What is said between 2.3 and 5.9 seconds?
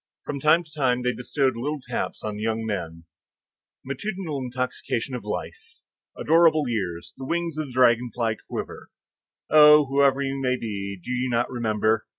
the young men. Matutinal intoxication of life!